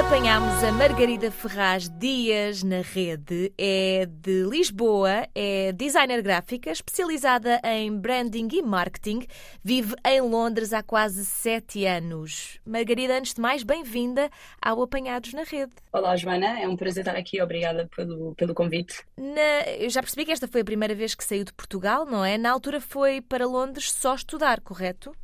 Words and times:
Apanhámos 0.00 0.64
a 0.64 0.72
Margarida 0.72 1.30
Ferraz 1.30 1.88
Dias 1.88 2.64
na 2.64 2.80
rede. 2.80 3.52
É 3.56 4.04
de 4.06 4.42
Lisboa, 4.42 5.28
é 5.32 5.70
designer 5.70 6.20
gráfica, 6.20 6.72
especializada 6.72 7.60
em 7.62 7.96
branding 7.96 8.48
e 8.52 8.60
marketing. 8.60 9.24
Vive 9.62 9.94
em 10.04 10.20
Londres 10.20 10.72
há 10.72 10.82
quase 10.82 11.24
sete 11.24 11.86
anos. 11.86 12.58
Margarida, 12.66 13.16
antes 13.16 13.34
de 13.34 13.40
mais, 13.40 13.62
bem-vinda 13.62 14.28
ao 14.60 14.82
Apanhados 14.82 15.32
na 15.32 15.44
Rede. 15.44 15.72
Olá, 15.92 16.16
Joana. 16.16 16.60
É 16.60 16.66
um 16.66 16.76
prazer 16.76 17.02
estar 17.06 17.16
aqui. 17.16 17.40
Obrigada 17.40 17.88
pelo, 17.94 18.34
pelo 18.34 18.52
convite. 18.52 19.00
Na... 19.16 19.70
Eu 19.78 19.88
já 19.90 20.02
percebi 20.02 20.24
que 20.24 20.32
esta 20.32 20.48
foi 20.48 20.62
a 20.62 20.64
primeira 20.64 20.94
vez 20.96 21.14
que 21.14 21.22
saiu 21.22 21.44
de 21.44 21.52
Portugal, 21.52 22.04
não 22.04 22.24
é? 22.24 22.36
Na 22.36 22.50
altura 22.50 22.80
foi 22.80 23.20
para 23.20 23.46
Londres 23.46 23.92
só 23.92 24.16
estudar, 24.16 24.60
correto? 24.60 25.14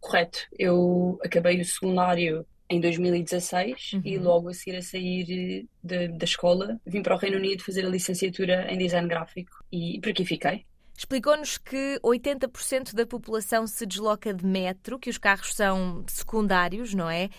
Correto. 0.00 0.40
Eu 0.58 1.16
acabei 1.22 1.60
o 1.60 1.64
secundário 1.64 2.44
em 2.70 2.80
2016 2.80 3.94
uhum. 3.94 4.02
e 4.04 4.16
logo 4.16 4.48
a 4.48 4.54
seguir 4.54 4.76
a 4.76 4.82
sair 4.82 5.66
de, 5.82 6.08
da 6.08 6.24
escola 6.24 6.80
vim 6.86 7.02
para 7.02 7.16
o 7.16 7.18
Reino 7.18 7.36
Unido 7.36 7.64
fazer 7.64 7.84
a 7.84 7.88
licenciatura 7.88 8.72
em 8.72 8.78
design 8.78 9.08
gráfico 9.08 9.64
e 9.72 9.98
por 10.00 10.10
aqui 10.10 10.24
fiquei. 10.24 10.64
Explicou-nos 10.96 11.58
que 11.58 11.98
80% 12.04 12.94
da 12.94 13.06
população 13.06 13.66
se 13.66 13.86
desloca 13.86 14.34
de 14.34 14.44
metro, 14.44 14.98
que 14.98 15.08
os 15.08 15.16
carros 15.16 15.54
são 15.54 16.04
secundários, 16.06 16.92
não 16.94 17.08
é? 17.08 17.30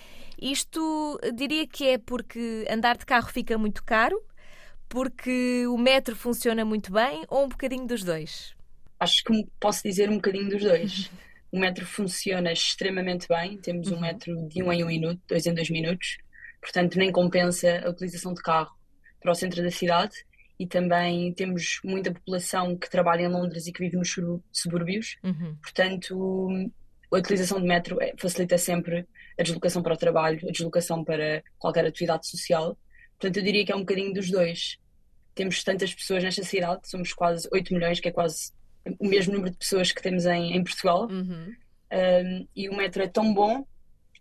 Isto 0.41 1.19
diria 1.35 1.67
que 1.67 1.87
é 1.87 1.97
porque 1.99 2.65
andar 2.67 2.97
de 2.97 3.05
carro 3.05 3.29
fica 3.31 3.57
muito 3.59 3.83
caro, 3.83 4.19
porque 4.89 5.65
o 5.67 5.77
metro 5.77 6.15
funciona 6.15 6.65
muito 6.65 6.91
bem 6.91 7.23
ou 7.29 7.45
um 7.45 7.47
bocadinho 7.47 7.85
dos 7.85 8.03
dois? 8.03 8.55
Acho 8.99 9.23
que 9.23 9.47
posso 9.59 9.83
dizer 9.83 10.09
um 10.09 10.15
bocadinho 10.15 10.49
dos 10.49 10.63
dois. 10.63 11.11
O 11.51 11.59
metro 11.59 11.85
funciona 11.85 12.51
extremamente 12.51 13.27
bem, 13.27 13.57
temos 13.57 13.91
um 13.91 13.95
uhum. 13.95 14.01
metro 14.01 14.47
de 14.47 14.63
um 14.63 14.71
em 14.71 14.83
um 14.83 14.87
minuto, 14.87 15.21
dois 15.27 15.45
em 15.45 15.53
dois 15.53 15.69
minutos, 15.69 16.17
portanto 16.61 16.97
nem 16.97 17.11
compensa 17.11 17.81
a 17.85 17.89
utilização 17.89 18.33
de 18.33 18.41
carro 18.41 18.71
para 19.19 19.31
o 19.31 19.35
centro 19.35 19.61
da 19.61 19.69
cidade 19.69 20.15
e 20.57 20.67
também 20.67 21.33
temos 21.33 21.79
muita 21.83 22.13
população 22.13 22.77
que 22.77 22.89
trabalha 22.89 23.23
em 23.23 23.27
Londres 23.27 23.67
e 23.67 23.73
que 23.73 23.79
vive 23.79 23.97
nos 23.97 24.15
subúrbios, 24.51 25.17
uhum. 25.23 25.57
portanto 25.61 26.71
a 27.11 27.17
utilização 27.17 27.59
de 27.59 27.67
metro 27.67 28.01
é, 28.01 28.13
facilita 28.17 28.57
sempre 28.57 29.05
a 29.37 29.43
deslocação 29.43 29.83
para 29.83 29.93
o 29.93 29.97
trabalho, 29.97 30.39
a 30.47 30.51
deslocação 30.51 31.03
para 31.03 31.43
qualquer 31.57 31.85
atividade 31.85 32.27
social, 32.27 32.77
portanto 33.19 33.37
eu 33.37 33.43
diria 33.43 33.65
que 33.65 33.71
é 33.71 33.75
um 33.75 33.79
bocadinho 33.79 34.13
dos 34.13 34.29
dois. 34.29 34.77
Temos 35.33 35.63
tantas 35.63 35.93
pessoas 35.93 36.23
nesta 36.23 36.43
cidade, 36.43 36.87
somos 36.87 37.13
quase 37.13 37.47
8 37.51 37.73
milhões, 37.73 37.99
que 37.99 38.07
é 38.07 38.11
quase 38.11 38.51
o 38.99 39.07
mesmo 39.07 39.33
número 39.33 39.51
de 39.51 39.57
pessoas 39.57 39.91
que 39.91 40.01
temos 40.01 40.25
em, 40.25 40.55
em 40.55 40.63
Portugal. 40.63 41.07
Uhum. 41.09 41.55
Um, 41.91 42.47
e 42.55 42.69
o 42.69 42.75
metro 42.75 43.03
é 43.03 43.07
tão 43.07 43.33
bom 43.33 43.65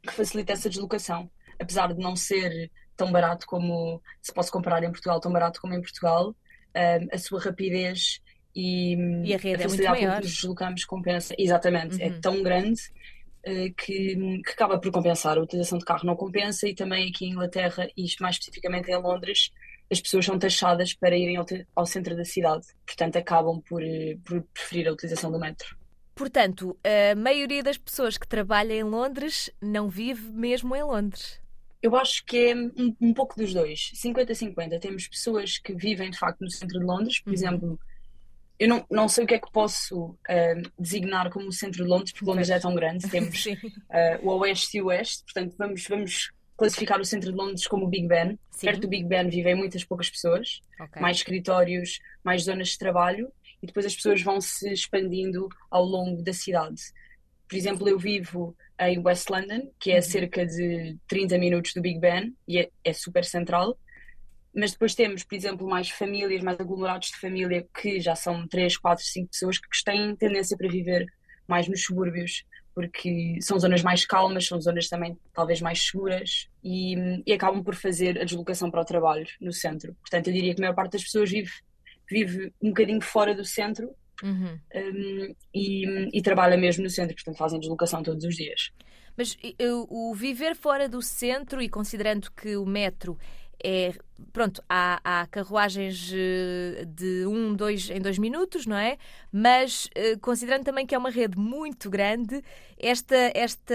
que 0.03 0.13
facilita 0.13 0.53
essa 0.53 0.69
deslocação. 0.69 1.31
Apesar 1.59 1.93
de 1.93 2.01
não 2.01 2.17
ser 2.17 2.71
tão 2.97 3.11
barato 3.13 3.47
como 3.47 4.03
se 4.21 4.33
possa 4.33 4.51
comparar 4.51 4.83
em 4.83 4.91
Portugal, 4.91 5.21
tão 5.21 5.33
barato 5.33 5.61
como 5.61 5.75
em 5.75 5.81
Portugal, 5.81 6.35
um, 6.77 7.09
a 7.13 7.19
sua 7.19 7.41
rapidez 7.41 8.21
e, 8.55 8.95
e 9.25 9.35
a, 9.35 9.39
rede 9.39 9.55
a 9.55 9.69
facilidade 9.69 9.87
é 9.87 9.89
muito 9.91 9.91
maior. 9.91 10.17
que 10.17 10.27
nos 10.27 10.35
deslocamos 10.35 10.85
compensa. 10.85 11.35
Exatamente, 11.39 12.03
é 12.03 12.07
uhum. 12.07 12.17
é 12.17 12.21
tão 12.21 12.43
grande 12.43 12.81
uh, 13.47 13.75
que, 13.75 14.43
que 14.45 14.51
acaba 14.51 14.79
por 14.79 14.91
compensar. 14.91 15.39
A 15.39 15.43
utilização 15.43 15.79
de 15.79 15.85
carro 15.85 16.05
não 16.05 16.17
compensa 16.17 16.69
e 16.69 16.75
também 16.75 17.09
aqui 17.09 17.27
em 17.27 17.31
Inglaterra, 17.31 17.89
e 17.97 18.05
isto 18.05 18.23
mais 18.23 18.37
especificamente 18.37 18.91
em 18.91 18.97
Londres, 18.97 19.53
as 19.91 20.01
pessoas 20.01 20.25
são 20.25 20.39
taxadas 20.39 20.95
para 20.95 21.17
irem 21.17 21.37
ao, 21.37 21.47
ao 21.75 21.87
centro 21.87 22.17
da 22.17 22.25
cidade. 22.25 22.67
Portanto, 22.87 23.17
acabam 23.17 23.61
por, 23.61 23.83
eh, 23.83 24.17
por 24.25 24.43
preferir 24.55 24.89
a 24.89 24.93
utilização 24.93 25.33
do 25.33 25.39
metro. 25.39 25.77
Portanto, 26.15 26.79
a 26.85 27.15
maioria 27.15 27.63
das 27.63 27.79
pessoas 27.79 28.19
que 28.19 28.29
trabalham 28.29 28.77
em 28.77 28.83
Londres 28.83 29.51
não 29.61 29.89
vive 29.89 30.31
mesmo 30.31 30.77
em 30.77 30.83
Londres. 30.83 31.41
Eu 31.83 31.97
acho 31.97 32.25
que 32.27 32.37
é 32.51 32.55
um, 32.55 32.95
um 33.01 33.15
pouco 33.15 33.35
dos 33.37 33.55
dois, 33.55 33.93
50-50. 33.95 34.79
Temos 34.79 35.09
pessoas 35.09 35.57
que 35.57 35.75
vivem 35.75 36.11
de 36.11 36.19
facto 36.19 36.43
no 36.43 36.51
centro 36.51 36.79
de 36.79 36.85
Londres, 36.85 37.21
por 37.21 37.31
uhum. 37.31 37.35
exemplo, 37.35 37.81
eu 38.59 38.69
não, 38.69 38.85
não 38.91 39.09
sei 39.09 39.25
o 39.25 39.27
que 39.27 39.35
é 39.35 39.39
que 39.39 39.51
posso 39.51 40.11
uh, 40.11 40.71
designar 40.79 41.31
como 41.31 41.49
o 41.49 41.53
centro 41.53 41.83
de 41.83 41.89
Londres, 41.89 42.13
porque 42.13 42.27
Londres 42.27 42.51
é 42.51 42.61
tão 42.61 42.75
grande. 42.75 43.09
Temos 43.09 43.47
uh, 43.47 43.57
o 44.23 44.37
Oeste 44.41 44.77
e 44.77 44.83
o 44.83 44.87
Oeste, 44.87 45.25
portanto, 45.25 45.55
vamos, 45.57 45.87
vamos 45.89 46.31
classificar 46.61 47.01
o 47.01 47.05
centro 47.07 47.33
de 47.33 47.39
Londres 47.39 47.67
como 47.67 47.87
o 47.87 47.89
Big 47.89 48.07
Ben. 48.07 48.39
Sim. 48.51 48.67
Perto 48.67 48.83
do 48.83 48.89
Big 48.89 49.05
Ben 49.05 49.31
vivem 49.31 49.55
muitas 49.55 49.83
poucas 49.83 50.11
pessoas, 50.11 50.61
okay. 50.79 51.01
mais 51.01 51.17
escritórios, 51.17 52.01
mais 52.23 52.43
zonas 52.43 52.69
de 52.69 52.79
trabalho, 52.79 53.33
e 53.63 53.67
depois 53.67 53.87
as 53.87 53.97
pessoas 53.97 54.21
vão 54.21 54.43
se 54.43 54.71
expandindo 54.71 55.49
ao 55.71 55.83
longo 55.83 56.23
da 56.23 56.35
cidade. 56.35 56.83
Por 57.49 57.57
exemplo, 57.57 57.89
eu 57.89 57.99
vivo 57.99 58.55
em 58.79 58.99
West 58.99 59.31
London, 59.31 59.73
que 59.81 59.91
é 59.91 59.97
uhum. 59.97 60.03
cerca 60.03 60.45
de 60.45 60.99
30 61.09 61.39
minutos 61.39 61.73
do 61.73 61.81
Big 61.81 61.99
Ben, 61.99 62.37
e 62.47 62.59
é, 62.59 62.69
é 62.85 62.93
super 62.93 63.25
central. 63.25 63.79
Mas 64.55 64.73
depois 64.73 64.95
temos, 64.95 65.25
por 65.25 65.35
exemplo, 65.35 65.67
mais 65.67 65.89
famílias, 65.89 66.43
mais 66.43 66.61
aglomerados 66.61 67.09
de 67.09 67.17
família, 67.17 67.67
que 67.75 68.01
já 68.01 68.15
são 68.15 68.47
3, 68.47 68.77
4, 68.77 69.03
5 69.03 69.31
pessoas 69.31 69.59
que 69.59 69.67
têm 69.83 70.15
tendência 70.15 70.59
para 70.59 70.69
viver 70.69 71.07
mais 71.49 71.67
nos 71.67 71.85
subúrbios 71.85 72.45
porque 72.75 73.39
são 73.41 73.59
zonas 73.59 73.83
mais 73.83 74.07
calmas, 74.07 74.47
são 74.47 74.61
zonas 74.61 74.89
também 74.89 75.19
talvez 75.33 75.61
mais 75.61 75.83
seguras 75.83 76.49
e, 76.63 77.23
e, 77.27 77.33
acabam 77.33 77.63
por 77.63 77.75
fazer 77.75 78.21
a 78.21 78.25
deslocação 78.25 78.71
para 78.71 78.81
o 78.81 78.85
trabalho 78.85 79.27
no 79.41 79.53
centro. 79.53 79.95
Portanto, 80.01 80.29
eu 80.29 80.33
diria 80.33 80.55
que 80.55 80.61
a 80.61 80.65
maior 80.65 80.75
parte 80.75 80.93
das 80.93 81.05
pessoas 81.05 81.31
vive, 81.31 81.51
vive 82.09 82.53
um 82.63 82.69
bocadinho 82.69 83.01
fora 83.01 83.35
do 83.35 83.45
centro 83.45 83.91
uhum. 84.23 84.59
um, 84.75 85.35
e, 85.55 86.09
e, 86.13 86.23
trabalha 86.23 86.57
mesmo 86.57 86.85
no 86.85 86.91
centro, 86.91 87.15
portanto, 87.15 87.37
fazem 87.37 87.61
deslocação 87.61 88.03
todos 88.03 88.25
os 88.25 88.37
dias. 88.37 88.71
Mas 89.17 89.37
o 89.89 90.15
viver 90.15 90.55
fora 90.55 90.89
do 90.89 91.03
centro 91.03 91.61
e 91.61 91.69
considerando 91.69 92.31
que 92.31 92.57
o 92.57 92.65
metro 92.65 93.19
é 93.65 93.93
pronto, 94.33 94.63
há, 94.69 95.01
há, 95.03 95.27
carruagens 95.27 96.13
eh, 96.13 96.85
de 96.87 97.27
um, 97.27 97.55
dois 97.55 97.91
em 97.91 98.01
dois 98.01 98.19
minutos, 98.19 98.67
não 98.67 98.77
é? 98.77 98.99
Mas 99.33 99.89
eh, 99.95 100.17
considerando 100.17 100.65
também 100.65 100.87
que 100.87 100.95
é 100.95 100.99
uma 100.99 101.11
rede 101.11 101.39
muito 101.39 101.91
grande, 101.91 102.43
esta, 102.79 103.17
esta, 103.35 103.75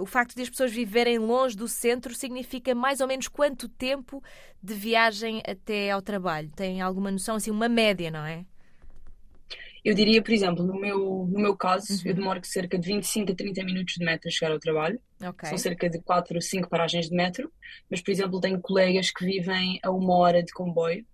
o 0.00 0.06
facto 0.06 0.34
de 0.34 0.42
as 0.42 0.50
pessoas 0.50 0.72
viverem 0.72 1.18
longe 1.18 1.56
do 1.56 1.68
centro 1.68 2.14
significa 2.14 2.74
mais 2.74 3.00
ou 3.00 3.06
menos 3.06 3.28
quanto 3.28 3.68
tempo 3.68 4.22
de 4.62 4.74
viagem 4.74 5.42
até 5.46 5.90
ao 5.90 6.02
trabalho? 6.02 6.50
Tem 6.54 6.80
alguma 6.80 7.10
noção, 7.10 7.36
assim, 7.36 7.50
uma 7.50 7.68
média, 7.68 8.10
não 8.10 8.24
é? 8.24 8.44
Eu 9.84 9.94
diria, 9.94 10.22
por 10.22 10.32
exemplo, 10.32 10.64
no 10.64 10.78
meu, 10.78 11.26
no 11.30 11.38
meu 11.38 11.56
caso, 11.56 11.92
uhum. 11.92 12.00
eu 12.04 12.14
demoro 12.14 12.40
cerca 12.44 12.78
de 12.78 12.86
25 12.86 13.32
a 13.32 13.34
30 13.34 13.64
minutos 13.64 13.94
de 13.94 14.04
metro 14.04 14.28
a 14.28 14.30
chegar 14.30 14.52
ao 14.52 14.58
trabalho. 14.58 15.00
Okay. 15.22 15.48
São 15.48 15.58
cerca 15.58 15.88
de 15.88 16.00
4 16.02 16.34
ou 16.34 16.40
5 16.40 16.68
paragens 16.68 17.08
de 17.08 17.16
metro. 17.16 17.50
Mas, 17.90 18.00
por 18.00 18.10
exemplo, 18.10 18.40
tenho 18.40 18.60
colegas 18.60 19.10
que 19.10 19.24
vivem 19.24 19.80
a 19.82 19.90
uma 19.90 20.16
hora 20.16 20.42
de 20.42 20.52
comboio 20.52 21.04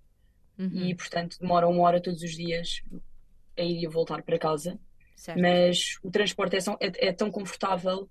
uhum. 0.58 0.86
e, 0.86 0.94
portanto, 0.94 1.36
demoram 1.40 1.70
uma 1.70 1.82
hora 1.82 2.02
todos 2.02 2.22
os 2.22 2.32
dias 2.32 2.82
a 3.56 3.62
ir 3.62 3.82
e 3.82 3.86
a 3.86 3.90
voltar 3.90 4.22
para 4.22 4.38
casa. 4.38 4.78
Certo. 5.14 5.40
Mas 5.40 5.98
o 6.02 6.10
transporte 6.10 6.56
é, 6.56 6.58
é, 6.80 7.08
é, 7.08 7.12
tão 7.12 7.30
confortável, 7.30 8.08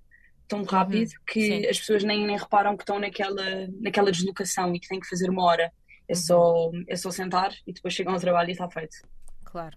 tão 0.48 0.64
rápido, 0.64 1.10
uhum. 1.10 1.24
que 1.28 1.42
Sim. 1.42 1.68
as 1.68 1.80
pessoas 1.80 2.04
nem, 2.04 2.26
nem 2.26 2.38
reparam 2.38 2.76
que 2.76 2.84
estão 2.84 3.00
naquela, 3.00 3.68
naquela 3.80 4.12
deslocação 4.12 4.74
e 4.74 4.80
que 4.80 4.88
têm 4.88 5.00
que 5.00 5.08
fazer 5.08 5.30
uma 5.30 5.44
hora. 5.44 5.72
É, 6.08 6.14
uhum. 6.14 6.20
só, 6.20 6.72
é 6.88 6.96
só 6.96 7.10
sentar 7.10 7.52
e 7.66 7.74
depois 7.74 7.94
chegam 7.94 8.14
ao 8.14 8.20
trabalho 8.20 8.50
e 8.50 8.52
está 8.52 8.70
feito. 8.70 8.96
Claro. 9.44 9.76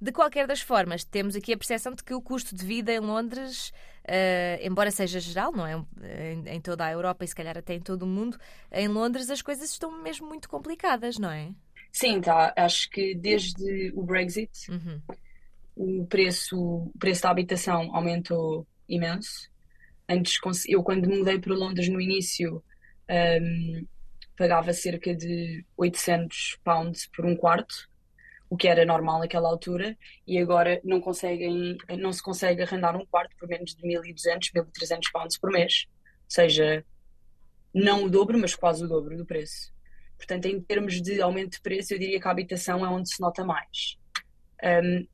De 0.00 0.12
qualquer 0.12 0.46
das 0.46 0.60
formas, 0.60 1.04
temos 1.04 1.36
aqui 1.36 1.52
a 1.52 1.56
percepção 1.56 1.92
de 1.92 2.02
que 2.02 2.14
o 2.14 2.20
custo 2.20 2.54
de 2.54 2.64
vida 2.64 2.92
em 2.92 2.98
Londres, 2.98 3.70
uh, 4.04 4.60
embora 4.62 4.90
seja 4.90 5.20
geral, 5.20 5.52
não 5.52 5.66
é? 5.66 5.74
Em, 6.32 6.56
em, 6.56 6.60
toda 6.60 6.84
a 6.84 6.92
Europa 6.92 7.24
e 7.24 7.28
se 7.28 7.34
calhar 7.34 7.56
até 7.56 7.74
em 7.74 7.80
todo 7.80 8.02
o 8.02 8.06
mundo, 8.06 8.38
em 8.72 8.88
Londres 8.88 9.30
as 9.30 9.40
coisas 9.40 9.70
estão 9.70 10.02
mesmo 10.02 10.26
muito 10.26 10.48
complicadas, 10.48 11.18
não 11.18 11.30
é? 11.30 11.50
Sim, 11.92 12.20
tá. 12.20 12.52
Acho 12.56 12.90
que 12.90 13.14
desde 13.14 13.92
o 13.94 14.02
Brexit 14.02 14.50
uhum. 14.70 15.00
o, 15.76 16.06
preço, 16.06 16.58
o 16.58 16.92
preço 16.98 17.22
da 17.22 17.30
habitação 17.30 17.94
aumentou 17.94 18.66
imenso. 18.88 19.48
Antes, 20.08 20.38
eu 20.68 20.82
quando 20.82 21.08
mudei 21.08 21.38
para 21.38 21.54
Londres 21.54 21.88
no 21.88 22.00
início, 22.00 22.62
um, 23.08 23.14
ehm, 23.14 23.86
pagava 24.36 24.72
cerca 24.72 25.14
de 25.14 25.64
800 25.76 26.58
pounds 26.62 27.06
por 27.06 27.24
um 27.24 27.36
quarto 27.36 27.88
o 28.54 28.56
que 28.56 28.68
era 28.68 28.84
normal 28.84 29.18
naquela 29.18 29.48
altura, 29.48 29.98
e 30.24 30.38
agora 30.38 30.80
não 30.84 31.00
conseguem, 31.00 31.76
não 31.98 32.12
se 32.12 32.22
consegue 32.22 32.62
arrendar 32.62 32.96
um 32.96 33.04
quarto 33.04 33.34
por 33.36 33.48
menos 33.48 33.74
de 33.74 33.82
1.200, 33.82 34.52
1.300 34.54 35.00
pounds 35.12 35.36
por 35.36 35.50
mês. 35.50 35.86
Ou 35.88 36.30
seja, 36.30 36.84
não 37.74 38.04
o 38.04 38.08
dobro, 38.08 38.38
mas 38.38 38.54
quase 38.54 38.84
o 38.84 38.88
dobro 38.88 39.16
do 39.16 39.26
preço. 39.26 39.74
Portanto, 40.16 40.46
em 40.46 40.60
termos 40.60 41.02
de 41.02 41.20
aumento 41.20 41.54
de 41.54 41.62
preço, 41.62 41.92
eu 41.94 41.98
diria 41.98 42.20
que 42.20 42.28
a 42.28 42.30
habitação 42.30 42.86
é 42.86 42.88
onde 42.88 43.12
se 43.12 43.20
nota 43.20 43.44
mais. 43.44 43.98
Um, 44.62 45.04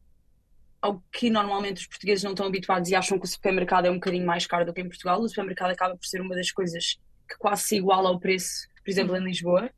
ao 0.82 1.00
que 1.10 1.30
normalmente 1.30 1.78
os 1.78 1.86
portugueses 1.86 2.22
não 2.22 2.32
estão 2.32 2.46
habituados 2.46 2.90
e 2.90 2.94
acham 2.94 3.18
que 3.18 3.24
o 3.24 3.28
supermercado 3.28 3.86
é 3.86 3.90
um 3.90 3.94
bocadinho 3.94 4.26
mais 4.26 4.46
caro 4.46 4.66
do 4.66 4.74
que 4.74 4.82
em 4.82 4.88
Portugal, 4.88 5.18
o 5.18 5.28
supermercado 5.28 5.70
acaba 5.70 5.96
por 5.96 6.04
ser 6.04 6.20
uma 6.20 6.34
das 6.34 6.50
coisas 6.50 6.98
que 7.26 7.38
quase 7.38 7.62
se 7.62 7.76
iguala 7.76 8.10
ao 8.10 8.20
preço, 8.20 8.68
por 8.84 8.90
exemplo, 8.90 9.16
em 9.16 9.24
Lisboa. 9.24 9.70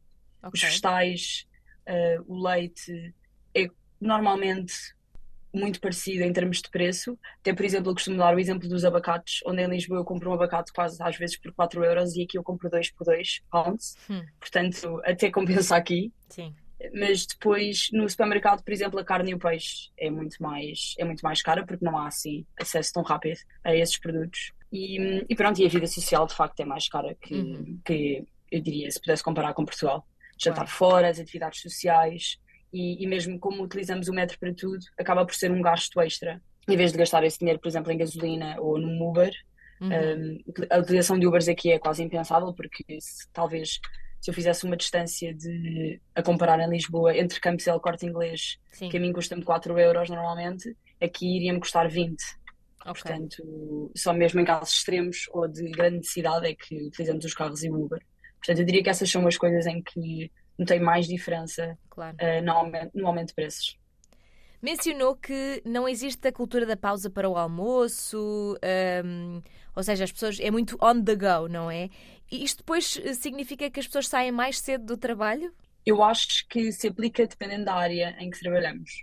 Okay. 0.43 0.51
Os 0.53 0.61
vegetais, 0.61 1.47
uh, 1.89 2.25
o 2.27 2.43
leite, 2.43 3.15
é 3.55 3.69
normalmente 4.01 4.75
muito 5.55 5.81
parecido 5.81 6.25
em 6.25 6.33
termos 6.33 6.63
de 6.63 6.71
preço. 6.71 7.19
Até, 7.41 7.53
por 7.53 7.65
exemplo, 7.65 7.91
eu 7.91 7.95
costumo 7.95 8.17
dar 8.17 8.35
o 8.35 8.39
exemplo 8.39 8.69
dos 8.69 8.85
abacates, 8.85 9.41
onde 9.47 9.63
em 9.63 9.69
Lisboa 9.69 10.01
eu 10.01 10.05
compro 10.05 10.31
um 10.31 10.35
abacate 10.35 10.73
quase 10.73 11.03
às 11.03 11.17
vezes 11.17 11.39
por 11.39 11.53
4 11.53 11.85
euros 11.85 12.17
e 12.17 12.23
aqui 12.23 12.39
eu 12.39 12.43
compro 12.43 12.71
2 12.71 12.91
por 12.93 13.05
2 13.05 13.43
pounds. 13.51 13.97
Hum. 14.09 14.23
Portanto, 14.41 15.01
até 15.05 15.31
compensa 15.31 15.77
aqui. 15.77 16.13
Sim. 16.29 16.55
Mas 16.95 17.27
depois, 17.27 17.89
no 17.93 18.09
supermercado, 18.09 18.65
por 18.65 18.73
exemplo, 18.73 18.99
a 18.99 19.05
carne 19.05 19.31
e 19.31 19.35
o 19.35 19.39
peixe 19.39 19.91
é 19.97 20.11
muito 20.11 20.43
mais, 20.43 20.95
é 20.99 21.05
muito 21.05 21.21
mais 21.21 21.41
cara 21.41 21.65
porque 21.65 21.85
não 21.85 21.97
há 21.97 22.09
assim 22.09 22.45
acesso 22.59 22.93
tão 22.93 23.03
rápido 23.03 23.39
a 23.63 23.75
esses 23.77 23.99
produtos. 23.99 24.53
E, 24.73 25.25
e 25.29 25.37
pronto, 25.37 25.61
e 25.61 25.67
a 25.67 25.69
vida 25.69 25.87
social 25.87 26.27
de 26.27 26.35
facto 26.35 26.59
é 26.61 26.65
mais 26.65 26.89
cara 26.89 27.15
que, 27.21 27.35
uhum. 27.35 27.81
que 27.85 28.25
eu 28.51 28.61
diria, 28.61 28.91
se 28.91 29.01
pudesse 29.01 29.23
comparar 29.23 29.55
com 29.55 29.65
Portugal. 29.65 30.05
Jantar 30.39 30.65
claro. 30.65 30.71
fora, 30.71 31.09
as 31.09 31.21
atividades 31.21 31.61
sociais, 31.61 32.39
e, 32.73 33.03
e, 33.03 33.07
mesmo 33.07 33.39
como 33.39 33.63
utilizamos 33.63 34.09
o 34.09 34.13
metro 34.13 34.39
para 34.39 34.55
tudo, 34.55 34.85
acaba 34.99 35.25
por 35.27 35.35
ser 35.35 35.51
um 35.51 35.61
gasto 35.61 36.01
extra. 36.01 36.41
Em 36.69 36.77
vez 36.77 36.93
de 36.93 36.99
gastar 36.99 37.25
esse 37.25 37.39
dinheiro, 37.39 37.61
por 37.61 37.69
exemplo, 37.69 37.93
em 37.93 37.99
gasolina 37.99 38.57
ou 38.61 38.79
num 38.79 39.03
Uber, 39.03 39.33
uhum. 39.81 39.89
um, 39.89 40.39
a 40.71 40.79
utilização 40.79 41.19
de 41.19 41.27
Ubers 41.27 41.49
aqui 41.49 41.73
é 41.73 41.79
quase 41.79 42.03
impensável, 42.03 42.53
porque 42.55 42.85
se, 43.01 43.29
talvez 43.33 43.81
se 44.21 44.31
eu 44.31 44.35
fizesse 44.35 44.65
uma 44.65 44.77
distância 44.77 45.35
de 45.35 46.01
a 46.15 46.23
comparar 46.23 46.61
em 46.61 46.71
Lisboa 46.71 47.17
entre 47.17 47.41
Campos 47.41 47.67
e 47.67 47.71
El 47.71 47.81
Corte 47.81 48.07
Inglês, 48.07 48.57
Sim. 48.71 48.89
que 48.89 48.97
a 48.97 49.01
mim 49.01 49.13
custa-me 49.13 49.43
4 49.43 49.77
euros 49.81 50.09
normalmente, 50.09 50.77
aqui 51.01 51.37
iria-me 51.37 51.59
custar 51.59 51.89
20. 51.89 52.17
Okay. 52.81 52.93
Portanto, 52.93 53.91
só 53.97 54.13
mesmo 54.13 54.41
em 54.41 54.45
casos 54.45 54.75
extremos 54.75 55.29
ou 55.33 55.49
de 55.49 55.69
grande 55.73 55.97
necessidade 55.97 56.47
é 56.47 56.55
que 56.55 56.87
utilizamos 56.87 57.25
os 57.25 57.35
carros 57.35 57.65
e 57.65 57.71
o 57.71 57.75
Uber. 57.75 58.01
Portanto, 58.39 58.59
eu 58.61 58.65
diria 58.65 58.83
que 58.83 58.91
essas 58.91 59.11
são 59.11 59.27
as 59.27 59.37
coisas 59.37 59.67
em 59.67 59.83
que 59.83 60.31
tem 60.67 60.81
mais 60.81 61.07
diferença 61.07 61.77
claro. 61.93 62.17
uh, 62.17 62.43
no, 62.43 62.53
aumento, 62.53 62.91
no 62.95 63.07
aumento 63.07 63.29
de 63.29 63.35
preços. 63.35 63.79
Mencionou 64.63 65.17
que 65.17 65.61
não 65.65 65.89
existe 65.89 66.29
a 66.29 66.33
cultura 66.33 66.65
da 66.65 66.77
pausa 66.77 67.11
para 67.11 67.29
o 67.29 67.37
almoço, 67.37 68.57
um, 69.05 69.43
ou 69.75 69.83
seja, 69.83 70.05
as 70.05 70.13
pessoas 70.13 70.39
é 70.39 70.53
muito 70.53 70.79
on 70.81 71.03
the 71.03 71.17
go, 71.17 71.49
não 71.49 71.69
é? 71.69 71.91
E 72.31 72.45
isto 72.45 72.59
depois 72.59 72.99
eh, 73.03 73.13
significa 73.13 73.69
que 73.69 73.81
as 73.81 73.87
pessoas 73.87 74.07
saem 74.07 74.31
mais 74.31 74.61
cedo 74.61 74.85
do 74.87 74.97
trabalho? 74.97 75.53
Eu 75.85 76.01
acho 76.03 76.47
que 76.49 76.71
se 76.71 76.87
aplica 76.87 77.27
dependendo 77.27 77.65
da 77.65 77.75
área 77.75 78.15
em 78.21 78.31
que 78.31 78.39
trabalhamos. 78.39 79.03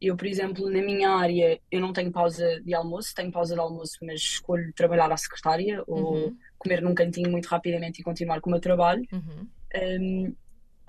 Eu, 0.00 0.16
por 0.16 0.26
exemplo, 0.26 0.70
na 0.70 0.80
minha 0.80 1.10
área, 1.10 1.60
eu 1.70 1.80
não 1.80 1.92
tenho 1.92 2.12
pausa 2.12 2.60
de 2.62 2.72
almoço, 2.72 3.12
tenho 3.14 3.32
pausa 3.32 3.54
de 3.54 3.60
almoço, 3.60 3.98
mas 4.02 4.20
escolho 4.20 4.72
trabalhar 4.74 5.10
à 5.12 5.16
secretária 5.16 5.82
uhum. 5.88 6.04
ou 6.04 6.32
comer 6.56 6.80
num 6.80 6.94
cantinho 6.94 7.30
muito 7.30 7.46
rapidamente 7.46 8.00
e 8.00 8.04
continuar 8.04 8.40
com 8.40 8.48
o 8.48 8.52
meu 8.52 8.60
trabalho. 8.60 9.04
Uhum. 9.12 9.48
Um, 9.74 10.36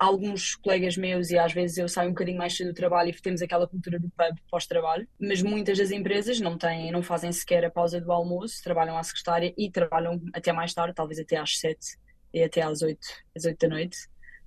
alguns 0.02 0.56
colegas 0.56 0.96
meus, 0.96 1.30
e 1.30 1.38
às 1.38 1.52
vezes 1.52 1.78
eu 1.78 1.88
saio 1.88 2.08
um 2.08 2.12
bocadinho 2.12 2.38
mais 2.38 2.56
cedo 2.56 2.68
do 2.68 2.74
trabalho 2.74 3.10
e 3.10 3.12
temos 3.12 3.40
aquela 3.40 3.68
cultura 3.68 4.00
do 4.00 4.10
pub 4.10 4.36
pós-trabalho, 4.50 5.06
mas 5.20 5.40
muitas 5.42 5.78
das 5.78 5.92
empresas 5.92 6.40
não 6.40 6.58
têm, 6.58 6.90
não 6.90 7.04
fazem 7.04 7.30
sequer 7.30 7.64
a 7.64 7.70
pausa 7.70 8.00
do 8.00 8.10
almoço, 8.10 8.62
trabalham 8.64 8.98
à 8.98 9.02
secretária 9.04 9.54
e 9.56 9.70
trabalham 9.70 10.20
até 10.34 10.52
mais 10.52 10.74
tarde, 10.74 10.92
talvez 10.92 11.20
até 11.20 11.36
às 11.36 11.56
sete 11.56 11.96
e 12.34 12.42
até 12.42 12.62
às 12.62 12.82
oito, 12.82 13.06
às 13.36 13.44
oito 13.44 13.58
da 13.60 13.68
noite. 13.68 13.96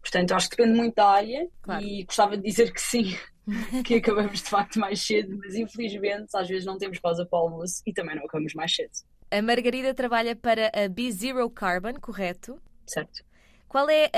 Portanto, 0.02 0.34
acho 0.34 0.50
que 0.50 0.58
depende 0.58 0.78
muito 0.78 0.96
da 0.96 1.08
área 1.08 1.48
claro. 1.62 1.84
e 1.84 2.04
gostava 2.04 2.36
de 2.36 2.44
dizer 2.44 2.74
que 2.74 2.82
sim, 2.82 3.16
que 3.86 3.96
acabamos 3.96 4.44
de 4.44 4.50
facto 4.50 4.78
mais 4.78 5.00
cedo, 5.00 5.38
mas 5.38 5.56
infelizmente 5.56 6.36
às 6.36 6.50
vezes 6.50 6.66
não 6.66 6.78
temos 6.78 7.00
pausa 7.00 7.26
para 7.26 7.40
o 7.40 7.44
almoço 7.44 7.82
e 7.88 7.94
também 7.94 8.16
não 8.16 8.26
acabamos 8.26 8.54
mais 8.54 8.76
cedo. 8.76 8.92
A 9.32 9.42
Margarida 9.42 9.94
trabalha 9.94 10.36
para 10.36 10.70
a 10.76 10.90
Be 10.90 11.10
Zero 11.14 11.50
Carbon, 11.50 11.94
correto? 11.94 12.62
Certo. 12.86 13.24
Qual 13.68 13.90
é 13.90 14.10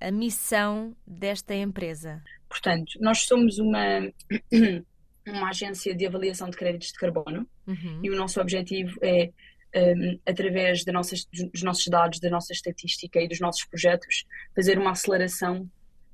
a, 0.00 0.08
a 0.08 0.10
missão 0.10 0.96
desta 1.06 1.54
empresa? 1.54 2.22
Portanto, 2.48 2.98
nós 3.00 3.20
somos 3.20 3.58
uma, 3.58 4.10
uma 5.26 5.48
agência 5.48 5.94
de 5.94 6.06
avaliação 6.06 6.48
de 6.50 6.56
créditos 6.56 6.88
de 6.88 6.98
carbono 6.98 7.46
uhum. 7.66 8.00
e 8.02 8.10
o 8.10 8.16
nosso 8.16 8.40
objetivo 8.40 8.98
é, 9.02 9.30
um, 9.74 10.18
através 10.26 10.84
nossas, 10.86 11.24
dos 11.26 11.62
nossos 11.62 11.86
dados, 11.86 12.20
da 12.20 12.30
nossa 12.30 12.52
estatística 12.52 13.20
e 13.20 13.28
dos 13.28 13.40
nossos 13.40 13.64
projetos, 13.64 14.24
fazer 14.54 14.78
uma 14.78 14.92
aceleração 14.92 15.68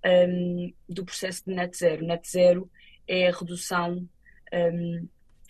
um, 0.05 0.73
do 0.89 1.05
processo 1.05 1.45
de 1.47 1.55
net 1.55 1.77
zero. 1.77 2.07
Net 2.07 2.29
zero 2.29 2.71
é 3.07 3.29
a 3.29 3.33
redução 3.33 4.09
um, 4.53 5.09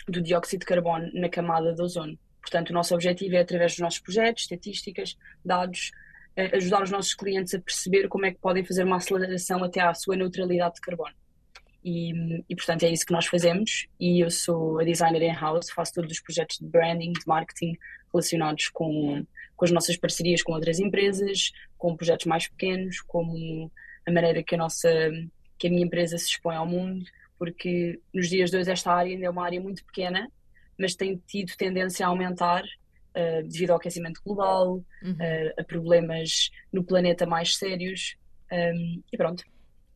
do 0.09 0.21
dióxido 0.21 0.61
de 0.61 0.67
carbono 0.67 1.11
na 1.15 1.29
camada 1.29 1.73
de 1.73 1.81
ozono. 1.81 2.19
Portanto, 2.41 2.71
o 2.71 2.73
nosso 2.73 2.95
objetivo 2.95 3.37
é, 3.37 3.41
através 3.41 3.73
dos 3.73 3.81
nossos 3.81 4.01
projetos, 4.01 4.43
estatísticas, 4.43 5.17
dados, 5.45 5.93
ajudar 6.37 6.83
os 6.83 6.91
nossos 6.91 7.15
clientes 7.15 7.55
a 7.55 7.61
perceber 7.61 8.09
como 8.09 8.27
é 8.27 8.31
que 8.31 8.39
podem 8.39 8.65
fazer 8.65 8.85
uma 8.85 8.97
aceleração 8.97 9.63
até 9.63 9.81
à 9.81 9.93
sua 9.95 10.17
neutralidade 10.17 10.77
de 10.77 10.81
carbono. 10.81 11.15
E, 11.83 12.13
e, 12.49 12.55
portanto 12.55 12.83
é 12.83 12.91
isso 12.91 13.07
que 13.07 13.13
nós 13.13 13.27
fazemos 13.27 13.87
e 13.99 14.23
eu 14.23 14.31
sou 14.31 14.79
a 14.79 14.85
designer 14.85 15.23
in-house, 15.23 15.71
faço 15.71 15.95
todos 15.95 16.13
os 16.13 16.21
projetos 16.21 16.59
de 16.59 16.67
branding, 16.67 17.13
de 17.13 17.27
marketing 17.27 17.75
relacionados 18.13 18.69
com, 18.69 19.25
com 19.57 19.65
as 19.65 19.71
nossas 19.71 19.97
parcerias 19.97 20.43
com 20.43 20.53
outras 20.53 20.79
empresas, 20.79 21.53
com 21.79 21.97
projetos 21.97 22.27
mais 22.27 22.49
pequenos, 22.49 23.01
como 23.01 23.71
a 24.07 24.13
maneira 24.13 24.43
que 24.43 24.55
a 24.55 24.59
nossa 24.59 24.91
que 25.59 25.67
a 25.67 25.71
minha 25.71 25.85
empresa 25.85 26.17
se 26.17 26.27
expõe 26.27 26.57
ao 26.57 26.67
mundo, 26.67 27.05
porque 27.39 27.99
nos 28.15 28.29
dias 28.29 28.51
de 28.51 28.57
hoje 28.57 28.71
esta 28.71 28.93
área 28.93 29.13
ainda 29.13 29.27
é 29.27 29.31
uma 29.31 29.45
área 29.45 29.61
muito 29.61 29.85
pequena, 29.85 30.31
mas 30.79 30.95
tem 30.95 31.17
tido 31.27 31.55
tendência 31.57 32.05
a 32.05 32.09
aumentar 32.09 32.63
uh, 33.17 33.43
devido 33.49 33.71
ao 33.71 33.77
aquecimento 33.77 34.21
global, 34.25 34.83
uhum. 35.03 35.13
uh, 35.13 35.61
a 35.61 35.65
problemas 35.65 36.51
no 36.73 36.85
planeta 36.85 37.27
mais 37.27 37.57
sérios. 37.57 38.17
Um, 38.53 39.03
e 39.13 39.17
pronto. 39.17 39.45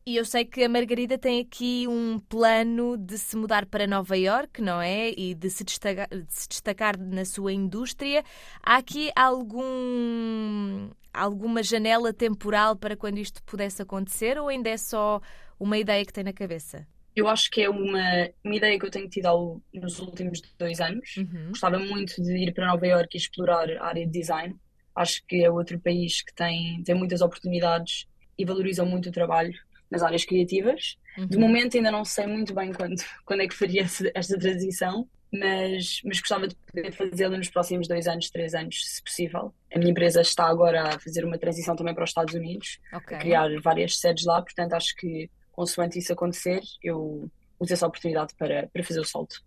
E 0.07 0.17
eu 0.17 0.23
sei 0.23 0.45
que 0.45 0.63
a 0.63 0.69
Margarida 0.69 1.17
tem 1.17 1.41
aqui 1.41 1.87
um 1.87 2.19
plano 2.19 2.95
de 2.95 3.17
se 3.17 3.35
mudar 3.35 3.65
para 3.65 3.87
Nova 3.87 4.15
York, 4.15 4.61
não 4.61 4.79
é? 4.79 5.09
E 5.09 5.33
de 5.33 5.49
se 5.49 5.63
destacar, 5.63 6.07
de 6.07 6.25
se 6.29 6.47
destacar 6.47 6.95
na 6.95 7.25
sua 7.25 7.51
indústria. 7.51 8.23
Há 8.61 8.75
aqui 8.75 9.11
algum, 9.15 10.91
alguma 11.11 11.63
janela 11.63 12.13
temporal 12.13 12.75
para 12.75 12.95
quando 12.95 13.17
isto 13.17 13.41
pudesse 13.43 13.81
acontecer 13.81 14.37
ou 14.37 14.47
ainda 14.47 14.69
é 14.69 14.77
só 14.77 15.19
uma 15.59 15.75
ideia 15.75 16.05
que 16.05 16.13
tem 16.13 16.23
na 16.23 16.33
cabeça? 16.33 16.85
Eu 17.15 17.27
acho 17.27 17.49
que 17.49 17.61
é 17.61 17.69
uma, 17.69 18.29
uma 18.43 18.55
ideia 18.55 18.77
que 18.77 18.85
eu 18.85 18.91
tenho 18.91 19.09
tido 19.09 19.27
ao, 19.27 19.61
nos 19.73 19.99
últimos 19.99 20.41
dois 20.57 20.81
anos. 20.81 21.15
Uhum. 21.17 21.49
Gostava 21.49 21.79
muito 21.79 22.21
de 22.21 22.37
ir 22.37 22.53
para 22.53 22.67
Nova 22.67 22.85
Iorque 22.85 23.17
e 23.17 23.21
explorar 23.21 23.69
a 23.77 23.87
área 23.87 24.05
de 24.05 24.11
design. 24.11 24.55
Acho 24.93 25.25
que 25.25 25.43
é 25.43 25.49
outro 25.49 25.79
país 25.79 26.21
que 26.21 26.33
tem, 26.33 26.83
tem 26.83 26.95
muitas 26.95 27.21
oportunidades 27.21 28.07
e 28.37 28.43
valoriza 28.43 28.83
muito 28.83 29.09
o 29.09 29.11
trabalho 29.11 29.53
nas 29.89 30.03
áreas 30.03 30.25
criativas. 30.25 30.97
Uhum. 31.17 31.27
De 31.27 31.37
momento 31.37 31.77
ainda 31.77 31.91
não 31.91 32.03
sei 32.03 32.27
muito 32.27 32.53
bem 32.53 32.73
quando, 32.73 32.95
quando 33.25 33.41
é 33.41 33.47
que 33.47 33.55
faria 33.55 33.83
esta 34.13 34.37
transição, 34.37 35.07
mas, 35.31 36.01
mas 36.03 36.19
gostava 36.19 36.47
de 36.47 36.55
poder 36.55 36.91
fazê-la 36.91 37.37
nos 37.37 37.49
próximos 37.49 37.87
dois 37.87 38.07
anos, 38.07 38.29
três 38.29 38.53
anos, 38.53 38.85
se 38.85 39.01
possível. 39.01 39.53
A 39.73 39.79
minha 39.79 39.91
empresa 39.91 40.21
está 40.21 40.47
agora 40.47 40.95
a 40.95 40.99
fazer 40.99 41.23
uma 41.23 41.37
transição 41.37 41.75
também 41.75 41.93
para 41.93 42.03
os 42.03 42.09
Estados 42.09 42.33
Unidos, 42.33 42.79
okay. 42.93 43.17
a 43.17 43.19
criar 43.19 43.61
várias 43.61 43.97
sedes 43.99 44.25
lá, 44.25 44.41
portanto 44.41 44.73
acho 44.73 44.95
que 44.95 45.29
consoante 45.55 45.97
isso 45.99 46.11
acontecer, 46.13 46.61
eu 46.83 47.29
uso 47.59 47.73
essa 47.73 47.87
oportunidade 47.87 48.33
para, 48.35 48.67
para 48.67 48.83
fazer 48.83 48.99
o 48.99 49.05
salto. 49.05 49.41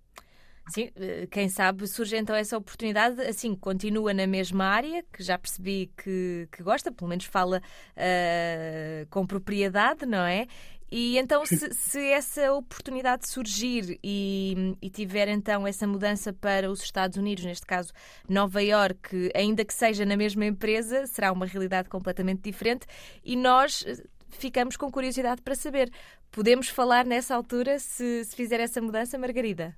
Sim, 0.68 0.90
eh, 0.96 1.26
quem 1.30 1.48
sabe 1.48 1.86
surge 1.86 2.16
então 2.16 2.36
essa 2.36 2.56
oportunidade, 2.56 3.20
assim, 3.22 3.54
continua 3.54 4.12
na 4.12 4.26
mesma 4.26 4.66
área, 4.66 5.02
que 5.12 5.22
já 5.22 5.38
percebi 5.38 5.90
que, 5.96 6.46
que 6.52 6.62
gosta, 6.62 6.92
pelo 6.92 7.08
menos 7.08 7.24
fala 7.24 7.62
uh, 7.96 9.06
com 9.08 9.26
propriedade, 9.26 10.04
não 10.04 10.24
é? 10.24 10.46
E 10.90 11.18
então, 11.18 11.44
se, 11.44 11.72
se 11.74 12.00
essa 12.10 12.52
oportunidade 12.52 13.28
surgir 13.28 13.98
e, 14.02 14.74
e, 14.80 14.88
tiver 14.88 15.28
então 15.28 15.66
essa 15.66 15.86
mudança 15.86 16.32
para 16.32 16.70
os 16.70 16.82
Estados 16.82 17.18
Unidos, 17.18 17.44
neste 17.44 17.66
caso 17.66 17.92
Nova 18.26 18.62
York, 18.62 19.30
ainda 19.34 19.64
que 19.64 19.74
seja 19.74 20.06
na 20.06 20.16
mesma 20.16 20.46
empresa, 20.46 21.06
será 21.06 21.30
uma 21.30 21.44
realidade 21.44 21.90
completamente 21.90 22.40
diferente 22.40 22.86
e 23.22 23.36
nós 23.36 23.84
ficamos 24.30 24.76
com 24.76 24.90
curiosidade 24.90 25.42
para 25.42 25.54
saber. 25.54 25.90
Podemos 26.30 26.68
falar 26.68 27.04
nessa 27.04 27.34
altura 27.34 27.78
se, 27.78 28.24
se 28.24 28.34
fizer 28.36 28.60
essa 28.60 28.80
mudança, 28.80 29.18
Margarida? 29.18 29.76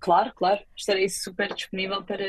Claro, 0.00 0.32
claro. 0.34 0.62
Estarei 0.76 1.08
super 1.08 1.52
disponível 1.54 2.02
para, 2.02 2.26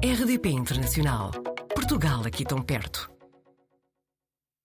RDP 0.03 0.49
Internacional. 0.49 1.31
Portugal 1.73 2.21
aqui 2.25 2.43
tão 2.43 2.61
perto. 2.61 3.14